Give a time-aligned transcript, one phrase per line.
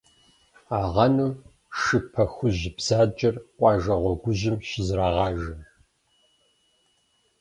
[0.79, 1.29] Агъэну
[1.79, 5.55] шы пэхужь бзаджэр къуажэ гъуэгужьым щызэрагъажэ.